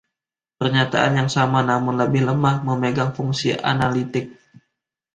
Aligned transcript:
Pernyataan 0.59 1.11
yang 1.21 1.29
sama 1.37 1.59
namun 1.69 1.93
lebih 2.01 2.21
lemah 2.29 2.55
memegang 2.69 3.11
fungsi 3.17 3.49
analitik. 3.73 4.25